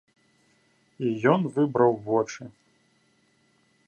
[1.03, 2.43] І ён выбраў вочы.